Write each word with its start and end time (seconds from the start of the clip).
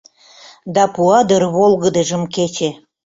Да 0.73 0.83
пуа 0.93 1.19
дыр 1.29 1.43
волгыдыжым 1.55 2.23
кече 2.35 2.69